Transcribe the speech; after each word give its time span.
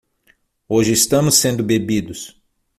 Hoje 0.67 0.93
estamos 0.93 1.35
sendo 1.37 1.63
bebidos 1.63 2.35